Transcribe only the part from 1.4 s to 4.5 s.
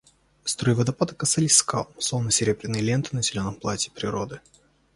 скал, словно серебряные ленты на зеленом платье природы.